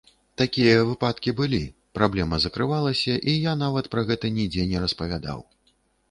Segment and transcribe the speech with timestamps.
[0.41, 1.59] Такія выпадкі былі,
[1.97, 5.45] праблема закрывалася, і я нават пра гэта нідзе не распавядаў.